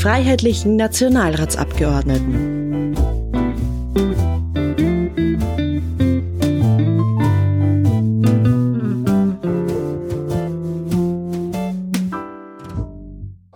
[0.00, 2.94] freiheitlichen Nationalratsabgeordneten.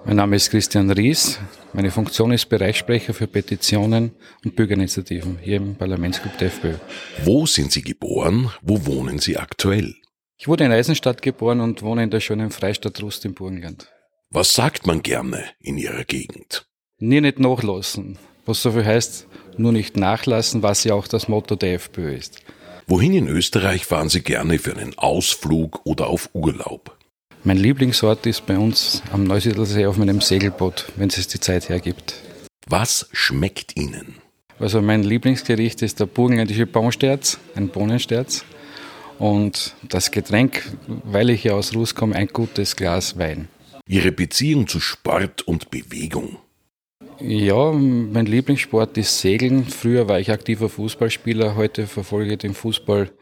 [0.04, 1.40] Mein Name ist Christian Ries.
[1.72, 4.10] Meine Funktion ist Bereichssprecher für Petitionen
[4.44, 6.74] und Bürgerinitiativen hier im Parlamentsclub der FPÖ.
[7.24, 8.50] Wo sind Sie geboren?
[8.60, 9.94] Wo wohnen Sie aktuell?
[10.36, 13.93] Ich wurde in Eisenstadt geboren und wohne in der schönen Freistadt Rust im Burgenland.
[14.36, 16.66] Was sagt man gerne in Ihrer Gegend?
[16.98, 21.54] Nie nicht nachlassen, was so viel heißt, nur nicht nachlassen, was ja auch das Motto
[21.54, 22.40] der FPÖ ist.
[22.88, 26.98] Wohin in Österreich fahren Sie gerne für einen Ausflug oder auf Urlaub?
[27.44, 32.16] Mein Lieblingsort ist bei uns am Neusiedlersee auf meinem Segelboot, wenn es die Zeit hergibt.
[32.66, 34.16] Was schmeckt Ihnen?
[34.58, 38.44] Also mein Lieblingsgericht ist der burgenländische Baumsterz, ein Bohnensterz.
[39.20, 43.46] Und das Getränk, weil ich ja aus Ruß komme, ein gutes Glas Wein.
[43.86, 46.38] Ihre Beziehung zu Sport und Bewegung?
[47.20, 49.64] Ja, mein Lieblingssport ist Segeln.
[49.64, 53.12] Früher war ich aktiver Fußballspieler, heute verfolge ich den Fußball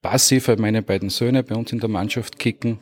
[0.00, 2.78] passiv, weil meine beiden Söhne bei uns in der Mannschaft kicken.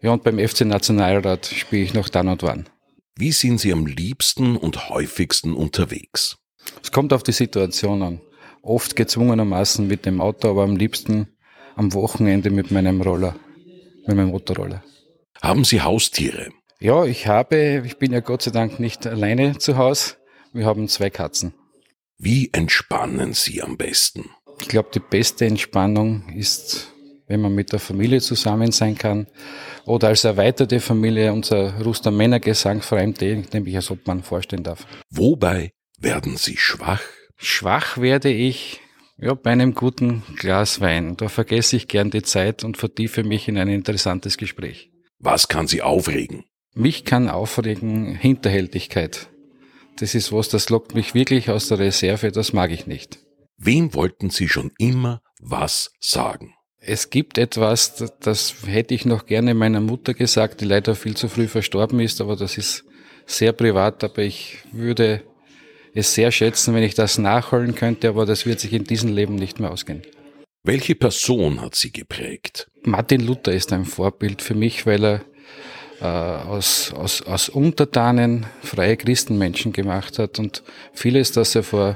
[0.00, 2.68] Ja, und beim FC Nationalrat spiele ich noch dann und wann.
[3.16, 6.38] Wie sind Sie am liebsten und häufigsten unterwegs?
[6.82, 8.20] Es kommt auf die Situation an.
[8.62, 11.28] Oft gezwungenermaßen mit dem Auto, aber am liebsten
[11.76, 13.36] am Wochenende mit meinem Roller,
[14.06, 14.82] mit meinem Motorroller.
[15.40, 16.48] Haben Sie Haustiere?
[16.82, 20.14] Ja, ich habe, ich bin ja Gott sei Dank nicht alleine zu Hause.
[20.52, 21.54] Wir haben zwei Katzen.
[22.18, 24.30] Wie entspannen Sie am besten?
[24.60, 26.92] Ich glaube, die beste Entspannung ist,
[27.28, 29.28] wenn man mit der Familie zusammen sein kann
[29.84, 34.84] oder als erweiterte Familie unser Ruster Männergesangverein, den ich als Obmann vorstellen darf.
[35.08, 37.02] Wobei werden Sie schwach?
[37.36, 38.80] Schwach werde ich
[39.18, 41.16] ja, bei einem guten Glas Wein.
[41.16, 44.90] Da vergesse ich gern die Zeit und vertiefe mich in ein interessantes Gespräch.
[45.20, 46.44] Was kann Sie aufregen?
[46.74, 49.28] Mich kann aufregen Hinterhältigkeit.
[49.98, 53.18] Das ist was, das lockt mich wirklich aus der Reserve, das mag ich nicht.
[53.58, 56.54] Wem wollten Sie schon immer was sagen?
[56.78, 61.28] Es gibt etwas, das hätte ich noch gerne meiner Mutter gesagt, die leider viel zu
[61.28, 62.84] früh verstorben ist, aber das ist
[63.26, 65.22] sehr privat, aber ich würde
[65.94, 69.34] es sehr schätzen, wenn ich das nachholen könnte, aber das wird sich in diesem Leben
[69.34, 70.02] nicht mehr ausgehen.
[70.64, 72.68] Welche Person hat Sie geprägt?
[72.82, 75.24] Martin Luther ist ein Vorbild für mich, weil er
[76.06, 80.38] aus, aus, aus Untertanen freie Christenmenschen gemacht hat.
[80.38, 81.94] Und vieles, das er vor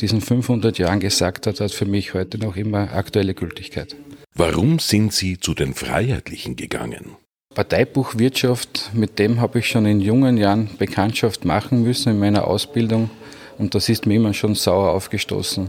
[0.00, 3.96] diesen 500 Jahren gesagt hat, hat für mich heute noch immer aktuelle Gültigkeit.
[4.34, 7.16] Warum sind Sie zu den Freiheitlichen gegangen?
[7.54, 13.10] Parteibuchwirtschaft, mit dem habe ich schon in jungen Jahren Bekanntschaft machen müssen in meiner Ausbildung.
[13.58, 15.68] Und das ist mir immer schon sauer aufgestoßen.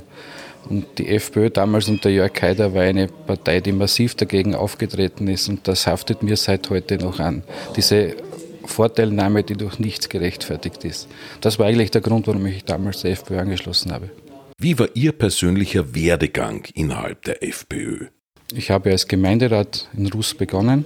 [0.68, 5.50] Und die FPÖ damals unter Jörg Haider war eine Partei, die massiv dagegen aufgetreten ist
[5.50, 7.44] und das haftet mir seit heute noch an.
[7.76, 8.16] Diese
[8.66, 11.08] Vorteilnahme, die durch nichts gerechtfertigt ist.
[11.42, 14.10] Das war eigentlich der Grund, warum ich damals der FPÖ angeschlossen habe.
[14.58, 18.08] Wie war Ihr persönlicher Werdegang innerhalb der FPÖ?
[18.54, 20.86] Ich habe als Gemeinderat in Russ begonnen,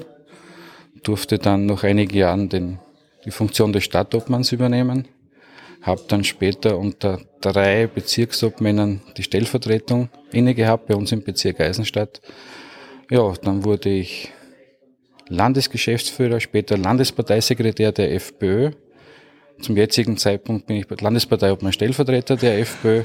[1.02, 2.80] durfte dann nach einigen Jahren den,
[3.26, 5.08] die Funktion des Stadtobmanns übernehmen
[5.84, 12.22] habe dann später unter drei Bezirksobmännern die Stellvertretung inne gehabt bei uns im Bezirk Eisenstadt.
[13.10, 14.32] Ja, dann wurde ich
[15.28, 18.72] Landesgeschäftsführer, später Landesparteisekretär der FPÖ.
[19.62, 23.04] Zum jetzigen Zeitpunkt bin ich Landespartei Obmann Stellvertreter der FPÖ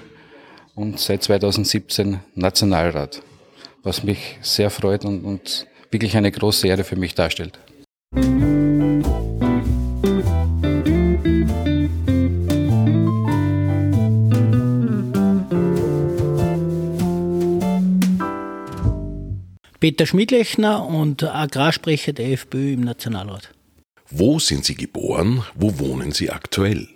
[0.75, 3.23] und seit 2017 Nationalrat,
[3.83, 7.59] was mich sehr freut und, und wirklich eine große Ehre für mich darstellt.
[19.81, 23.51] Peter Schmidlechner und Agrarsprecher der FPÖ im Nationalrat.
[24.11, 25.45] Wo sind Sie geboren?
[25.55, 26.89] Wo wohnen Sie aktuell?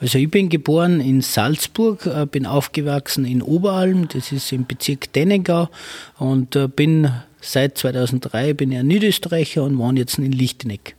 [0.00, 5.12] Also ich bin geboren in Salzburg, äh, bin aufgewachsen in Oberalm, das ist im Bezirk
[5.14, 5.70] Dennengau
[6.18, 10.96] und äh, bin seit 2003 bin ich ein Niederösterreicher und wohne jetzt in Lichteneck.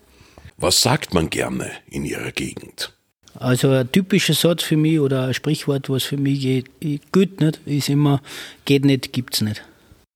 [0.57, 2.93] Was sagt man gerne in Ihrer Gegend?
[3.35, 7.59] Also ein typischer Satz für mich oder ein Sprichwort, was für mich geht, gut nicht,
[7.65, 8.21] ist immer,
[8.65, 9.61] geht nicht, gibt's nicht.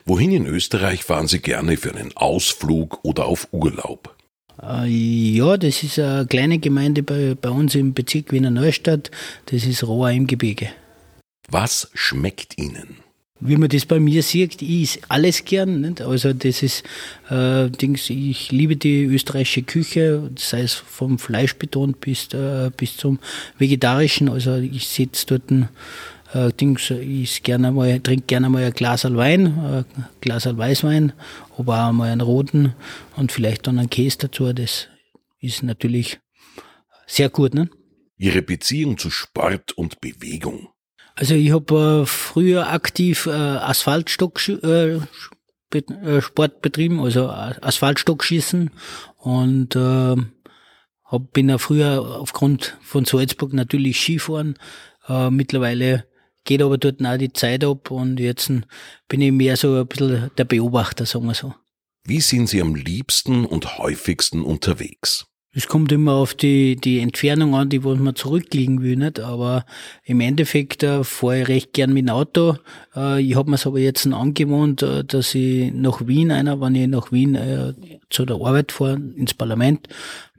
[0.07, 4.15] Wohin in Österreich fahren Sie gerne für einen Ausflug oder auf Urlaub?
[4.61, 9.09] Äh, ja, das ist eine kleine Gemeinde bei, bei uns im Bezirk Wiener Neustadt.
[9.47, 10.69] Das ist Rohr im Gebirge.
[11.49, 12.97] Was schmeckt Ihnen?
[13.39, 15.81] Wie man das bei mir sieht, ich alles gern.
[15.81, 16.01] Nicht?
[16.01, 16.83] Also das ist
[17.31, 22.95] äh, Dings, ich liebe die österreichische Küche, sei es vom Fleisch betont bis, äh, bis
[22.95, 23.17] zum
[23.57, 24.29] Vegetarischen.
[24.29, 25.51] Also ich sitze dort
[26.35, 29.85] äh, Dings, ich gerne mal, trinke gerne mal ein Glas Wein, ein
[30.21, 31.13] Glas Weißwein,
[31.57, 32.75] aber auch mal einen roten
[33.15, 34.51] und vielleicht dann einen Käse dazu.
[34.51, 34.87] Das
[35.39, 36.19] ist natürlich
[37.07, 37.53] sehr gut.
[37.53, 37.69] Ne?
[38.17, 40.69] Ihre Beziehung zu Sport und Bewegung?
[41.15, 44.99] Also ich habe äh, früher aktiv äh, Asphaltstock äh,
[45.73, 48.71] äh, Sport betrieben, also Asphaltstockschießen
[49.17, 50.15] und äh,
[51.05, 54.57] hab, bin ja früher aufgrund von Salzburg natürlich Skifahren.
[55.07, 56.05] Äh, mittlerweile
[56.45, 58.51] geht aber dort auch die Zeit ab und jetzt
[59.07, 61.53] bin ich mehr so ein bisschen der Beobachter, sagen wir so.
[62.05, 65.25] Wie sind Sie am liebsten und häufigsten unterwegs?
[65.57, 69.21] Es kommt immer auf die, die Entfernung an, die was man zurücklegen will, nicht?
[69.21, 69.65] Aber
[70.03, 72.57] im Endeffekt äh, fahre ich recht gern mit dem Auto.
[72.93, 76.87] Äh, ich habe mir aber jetzt angewohnt, äh, dass ich nach Wien einer, wenn ich
[76.87, 77.73] nach Wien äh,
[78.09, 79.87] zu der Arbeit fahre, ins Parlament,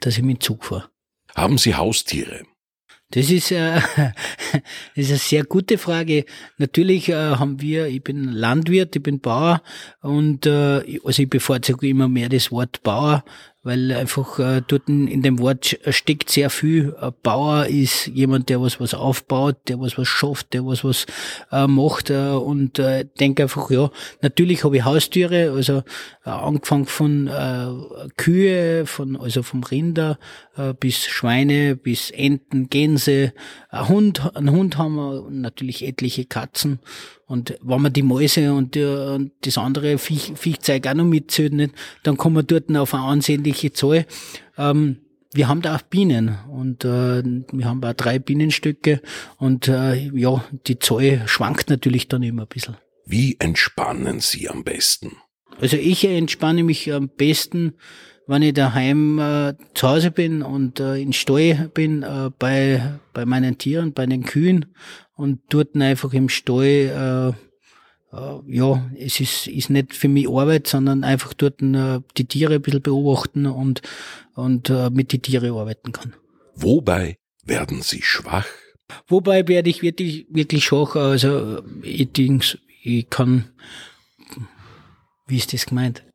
[0.01, 0.91] dass ich mit dem Zug fahre.
[1.35, 2.43] Haben Sie Haustiere?
[3.11, 4.13] Das ist, äh, das
[4.95, 6.25] ist eine sehr gute Frage.
[6.59, 9.63] Natürlich äh, haben wir, ich bin Landwirt, ich bin Bauer
[10.01, 13.25] und äh, also ich bevorzuge immer mehr das Wort Bauer,
[13.67, 16.95] weil einfach äh, dort in dem Wort steckt sehr viel.
[17.01, 21.07] Ein Bauer ist jemand, der was was aufbaut, der was was schafft, der was was
[21.51, 23.91] äh, macht äh, und äh, denke einfach, ja,
[24.23, 25.83] natürlich habe ich Haustiere, also
[26.25, 27.67] äh, angefangen von äh,
[28.17, 30.21] Kühe, von also vom Rinder
[30.57, 33.33] äh, bis Schweine, bis Enten, Gänse,
[33.77, 36.81] ein Hund, einen Hund haben wir und natürlich etliche Katzen
[37.27, 41.53] und wenn man die Mäuse und, die, und das andere Viech, Viechzeug auch noch mitzählt,
[41.53, 44.07] nicht, dann kommen wir dort auf eine ansehnliche Zahl.
[44.57, 44.99] Ähm,
[45.33, 49.03] wir haben da auch Bienen und äh, wir haben auch drei Bienenstöcke
[49.39, 52.77] und äh, ja, die Zahl schwankt natürlich dann immer ein bisschen.
[53.05, 55.17] Wie entspannen Sie am besten?
[55.61, 57.75] Also ich entspanne mich am besten,
[58.27, 63.25] wenn ich daheim äh, zu Hause bin und äh, in Stall bin, äh, bei, bei
[63.25, 64.67] meinen Tieren, bei den Kühen
[65.15, 67.35] und dort einfach im Stall,
[68.13, 72.25] äh, äh, ja, es ist, ist nicht für mich Arbeit, sondern einfach dort äh, die
[72.25, 73.83] Tiere ein bisschen beobachten und,
[74.35, 76.15] und äh, mit den Tieren arbeiten kann.
[76.55, 78.47] Wobei werden Sie schwach?
[79.09, 80.97] Wobei werde ich wirklich, wirklich schwach.
[80.97, 83.51] Also ich denke, ich kann
[85.27, 86.05] wie ist das gemeint?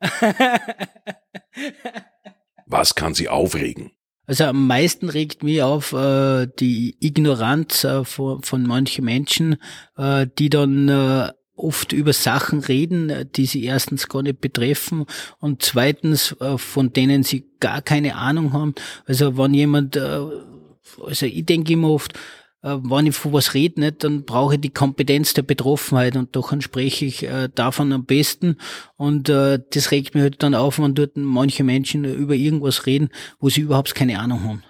[2.72, 3.92] Was kann Sie aufregen?
[4.26, 9.56] Also am meisten regt mich auf äh, die Ignoranz äh, von, von manchen Menschen,
[9.96, 15.04] äh, die dann äh, oft über Sachen reden, die sie erstens gar nicht betreffen
[15.38, 18.74] und zweitens äh, von denen sie gar keine Ahnung haben.
[19.04, 20.20] Also wenn jemand, äh,
[21.04, 22.18] also ich denke immer oft, äh,
[22.62, 26.60] wenn ich von was rede, nicht, dann brauche ich die Kompetenz der Betroffenheit und davon
[26.60, 28.56] spreche ich äh, davon am besten.
[28.96, 33.08] Und äh, das regt mich halt dann auf, wenn dort manche Menschen über irgendwas reden,
[33.40, 34.62] wo sie überhaupt keine Ahnung haben.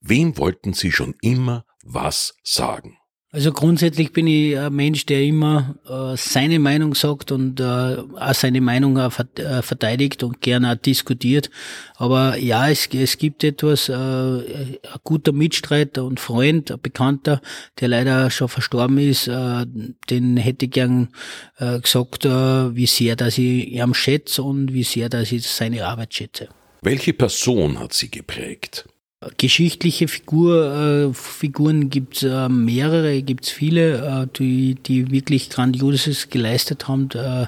[0.00, 2.99] Wem wollten Sie schon immer was sagen?
[3.32, 8.34] Also grundsätzlich bin ich ein Mensch, der immer äh, seine Meinung sagt und äh, auch
[8.34, 11.48] seine Meinung auch äh, verteidigt und gerne auch diskutiert.
[11.94, 17.40] Aber ja, es, es gibt etwas, äh, ein guter Mitstreiter und Freund, ein Bekannter,
[17.78, 19.64] der leider schon verstorben ist, äh,
[20.10, 21.10] den hätte ich gern
[21.58, 25.86] äh, gesagt, äh, wie sehr dass ich ihn schätze und wie sehr dass ich seine
[25.86, 26.48] Arbeit schätze.
[26.82, 28.86] Welche Person hat Sie geprägt?
[29.36, 35.50] Geschichtliche Figur, äh, Figuren gibt es äh, mehrere, gibt es viele, äh, die, die wirklich
[35.50, 37.46] Grandioses geleistet haben äh,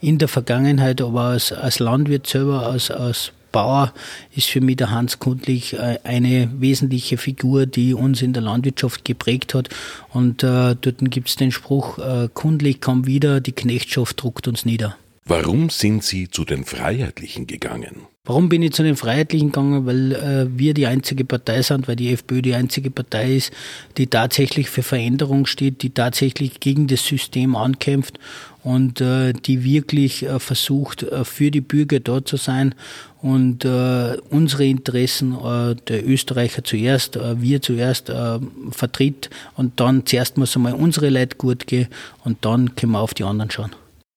[0.00, 3.92] in der Vergangenheit, aber als, als Landwirt selber, als, als Bauer
[4.34, 9.04] ist für mich der Hans Kundlich äh, eine wesentliche Figur, die uns in der Landwirtschaft
[9.04, 9.68] geprägt hat.
[10.12, 14.64] Und äh, dort gibt es den Spruch, äh, Kundlich kam wieder, die Knechtschaft druckt uns
[14.64, 14.96] nieder.
[15.24, 18.08] Warum sind Sie zu den Freiheitlichen gegangen?
[18.24, 19.86] Warum bin ich zu den Freiheitlichen gegangen?
[19.86, 23.52] Weil äh, wir die einzige Partei sind, weil die FPÖ die einzige Partei ist,
[23.98, 28.18] die tatsächlich für Veränderung steht, die tatsächlich gegen das System ankämpft
[28.64, 32.74] und äh, die wirklich äh, versucht, äh, für die Bürger da zu sein
[33.20, 40.04] und äh, unsere Interessen äh, der Österreicher zuerst, äh, wir zuerst äh, vertritt und dann
[40.04, 41.86] zuerst muss einmal unsere Leute gut gehen
[42.24, 43.70] und dann können wir auf die anderen schauen.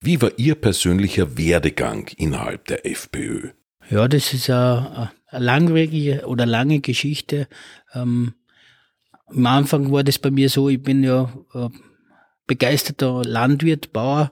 [0.06, 3.50] Wie war Ihr persönlicher Werdegang innerhalb der FPÖ?
[3.90, 7.48] Ja, das ist eine, eine langwierige oder lange Geschichte.
[7.92, 8.36] Ähm,
[9.26, 11.70] am Anfang war das bei mir so, ich bin ja äh,
[12.46, 14.32] begeisterter Landwirt, Bauer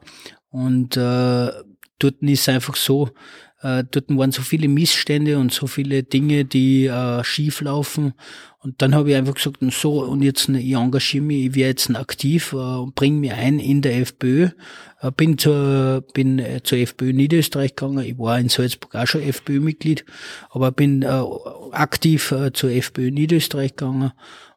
[0.52, 1.50] und äh,
[1.98, 3.10] dort ist es einfach so,
[3.64, 8.14] äh, dort waren so viele Missstände und so viele Dinge, die äh, schief laufen.
[8.60, 11.96] Und dann habe ich einfach gesagt, so, und jetzt, ich engagiere mich, ich werde jetzt
[11.96, 14.50] aktiv äh, und bringe mich ein in der FPÖ.
[15.02, 18.06] Äh, bin zur, bin äh, zur FPÖ Niederösterreich gegangen.
[18.06, 20.06] Ich war in Salzburg auch schon FPÖ-Mitglied,
[20.50, 21.24] aber bin äh,
[21.72, 24.12] aktiv äh, zur FPÖ Niederösterreich gegangen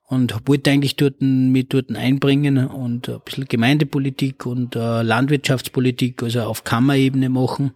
[0.08, 6.42] und wollte eigentlich dort, mich dort einbringen und ein bisschen Gemeindepolitik und äh, Landwirtschaftspolitik, also
[6.42, 7.72] auf Kammerebene machen.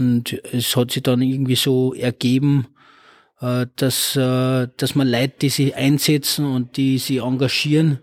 [0.00, 2.66] Und es hat sich dann irgendwie so ergeben,
[3.40, 7.98] äh, dass, äh, dass man Leute, die sich einsetzen und die sich engagieren,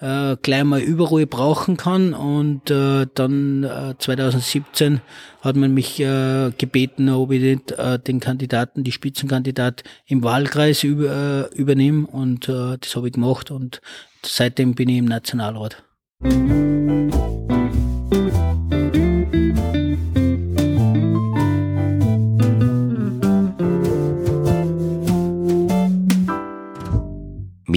[0.00, 2.14] äh, gleich mal überall brauchen kann.
[2.14, 5.00] Und äh, dann äh, 2017
[5.40, 10.84] hat man mich äh, gebeten, ob ich den, äh, den Kandidaten, die Spitzenkandidat im Wahlkreis
[10.84, 12.06] über, äh, übernehme.
[12.06, 13.80] Und äh, das habe ich gemacht und
[14.24, 15.82] seitdem bin ich im Nationalrat.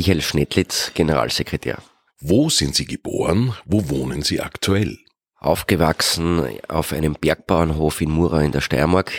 [0.01, 1.77] Michael Schnettlitz, Generalsekretär.
[2.19, 3.53] Wo sind Sie geboren?
[3.65, 4.97] Wo wohnen Sie aktuell?
[5.35, 9.11] Aufgewachsen auf einem Bergbauernhof in Mura in der Steiermark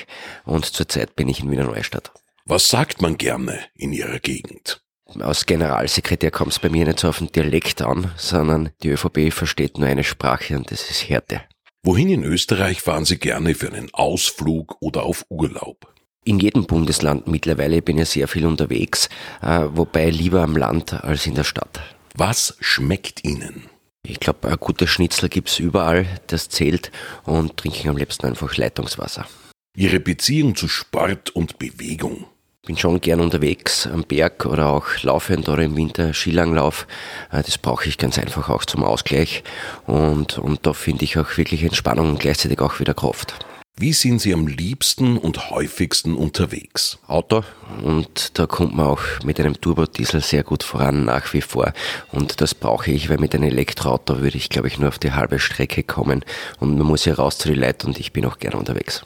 [0.44, 2.10] und zurzeit bin ich in Wiener Neustadt.
[2.46, 4.82] Was sagt man gerne in Ihrer Gegend?
[5.20, 9.32] Als Generalsekretär kommt es bei mir nicht so auf den Dialekt an, sondern die ÖVP
[9.32, 11.42] versteht nur eine Sprache und das ist Härte.
[11.84, 15.94] Wohin in Österreich fahren Sie gerne für einen Ausflug oder auf Urlaub?
[16.24, 19.08] In jedem Bundesland mittlerweile bin ich sehr viel unterwegs,
[19.42, 21.80] äh, wobei lieber am Land als in der Stadt.
[22.14, 23.64] Was schmeckt Ihnen?
[24.06, 26.92] Ich glaube, ein guter Schnitzel gibt's überall, das zählt
[27.24, 29.26] und trinken am liebsten einfach Leitungswasser.
[29.74, 32.26] Ihre Beziehung zu Sport und Bewegung?
[32.64, 36.86] Bin schon gern unterwegs am Berg oder auch laufend oder im Winter Skilanglauf.
[37.32, 39.42] Äh, das brauche ich ganz einfach auch zum Ausgleich
[39.88, 43.44] und, und da finde ich auch wirklich Entspannung und gleichzeitig auch wieder Kraft.
[43.78, 46.98] Wie sind Sie am liebsten und häufigsten unterwegs?
[47.06, 47.42] Auto
[47.82, 51.72] und da kommt man auch mit einem Turbo-Diesel sehr gut voran nach wie vor
[52.12, 55.12] und das brauche ich, weil mit einem Elektroauto würde ich glaube ich nur auf die
[55.12, 56.22] halbe Strecke kommen
[56.60, 59.04] und man muss ja raus zu den Leuten und ich bin auch gerne unterwegs.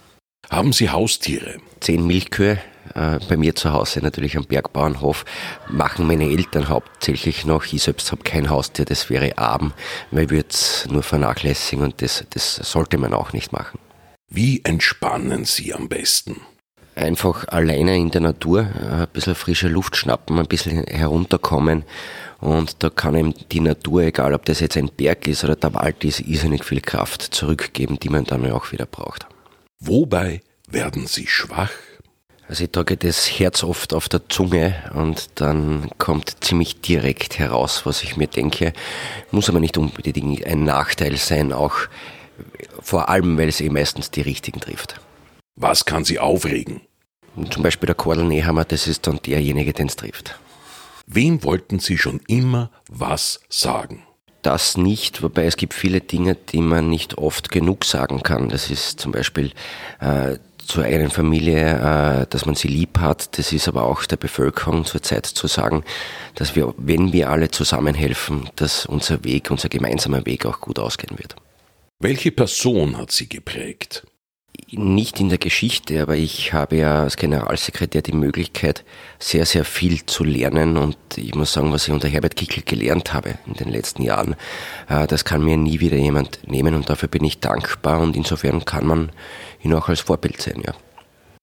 [0.50, 1.56] Haben Sie Haustiere?
[1.80, 2.58] Zehn Milchkühe,
[2.94, 5.24] äh, bei mir zu Hause natürlich am Bergbauernhof,
[5.68, 7.64] machen meine Eltern hauptsächlich noch.
[7.72, 9.72] Ich selbst habe kein Haustier, das wäre arm,
[10.10, 13.78] weil ich würde es nur vernachlässigen und das, das sollte man auch nicht machen.
[14.28, 16.40] Wie entspannen Sie am besten?
[16.94, 21.84] Einfach alleine in der Natur, äh, ein bisschen frische Luft schnappen, ein bisschen herunterkommen.
[22.40, 25.74] Und da kann eben die Natur, egal ob das jetzt ein Berg ist oder der
[25.74, 29.26] Wald ist, irrsinnig viel Kraft zurückgeben, die man dann auch wieder braucht.
[29.78, 31.70] Wobei werden Sie schwach?
[32.48, 37.84] Also ich trage das Herz oft auf der Zunge und dann kommt ziemlich direkt heraus,
[37.84, 38.72] was ich mir denke.
[39.32, 41.74] Muss aber nicht unbedingt ein Nachteil sein, auch
[42.80, 45.00] vor allem, weil es eh meistens die richtigen trifft.
[45.56, 46.80] Was kann Sie aufregen?
[47.50, 50.38] Zum Beispiel der Kordel Nehammer, das ist dann derjenige, den es trifft.
[51.06, 54.02] Wem wollten Sie schon immer was sagen?
[54.42, 58.48] Das nicht, wobei es gibt viele Dinge, die man nicht oft genug sagen kann.
[58.48, 59.52] Das ist zum Beispiel
[60.00, 63.38] äh, zur eigenen Familie, äh, dass man sie lieb hat.
[63.38, 65.84] Das ist aber auch der Bevölkerung zurzeit zu sagen,
[66.34, 71.18] dass wir, wenn wir alle zusammenhelfen, dass unser Weg, unser gemeinsamer Weg auch gut ausgehen
[71.18, 71.36] wird.
[71.98, 74.06] Welche Person hat Sie geprägt?
[74.70, 78.84] Nicht in der Geschichte, aber ich habe ja als Generalsekretär die Möglichkeit,
[79.18, 80.76] sehr, sehr viel zu lernen.
[80.76, 84.36] Und ich muss sagen, was ich unter Herbert Kickel gelernt habe in den letzten Jahren,
[84.88, 86.74] äh, das kann mir nie wieder jemand nehmen.
[86.74, 88.00] Und dafür bin ich dankbar.
[88.00, 89.12] Und insofern kann man
[89.62, 90.74] ihn auch als Vorbild sehen, ja.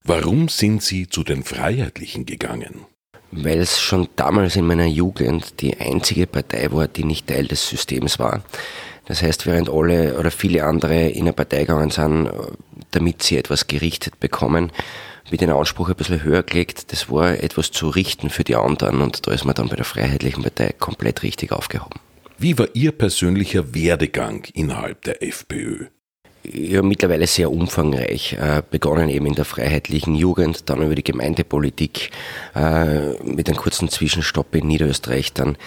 [0.04, 2.86] Warum sind Sie zu den Freiheitlichen gegangen?
[3.32, 7.68] Weil es schon damals in meiner Jugend die einzige Partei war, die nicht Teil des
[7.68, 8.44] Systems war.
[9.06, 12.32] Das heißt, während alle oder viele andere in eine Partei gegangen sind,
[12.92, 14.72] damit sie etwas gerichtet bekommen,
[15.30, 19.02] wie den Anspruch ein bisschen höher gelegt, das war etwas zu richten für die anderen
[19.02, 22.00] und da ist man dann bei der Freiheitlichen Partei komplett richtig aufgehoben.
[22.38, 25.86] Wie war Ihr persönlicher Werdegang innerhalb der FPÖ?
[26.44, 28.34] Ja, mittlerweile sehr umfangreich.
[28.34, 32.12] Äh, begonnen eben in der freiheitlichen Jugend, dann über die Gemeindepolitik,
[32.54, 35.58] äh, mit einem kurzen Zwischenstopp in Niederösterreich, dann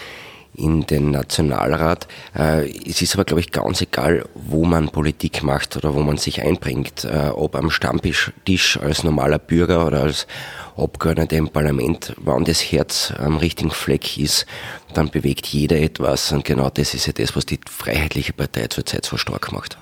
[0.57, 2.09] in den Nationalrat.
[2.37, 6.17] Äh, es ist aber, glaube ich, ganz egal, wo man Politik macht oder wo man
[6.17, 7.05] sich einbringt.
[7.05, 8.33] Äh, ob am Stammtisch
[8.81, 10.27] als normaler Bürger oder als
[10.77, 14.47] Abgeordneter im Parlament, wenn das Herz am richtigen Fleck ist,
[14.93, 16.33] dann bewegt jeder etwas.
[16.33, 19.79] Und genau das ist ja das, was die Freiheitliche Partei zurzeit so stark macht.